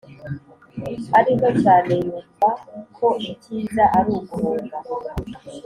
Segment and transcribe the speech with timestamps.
[1.17, 2.49] arinto cyane yumva
[2.97, 4.77] ko icyiza aruguhunga